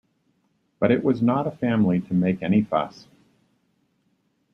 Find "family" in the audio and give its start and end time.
1.51-1.99